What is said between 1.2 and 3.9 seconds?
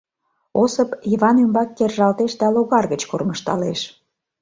ӱмбак кержалтеш да логар гыч кормыжталеш.